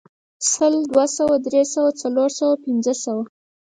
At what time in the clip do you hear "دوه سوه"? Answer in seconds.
0.93-1.35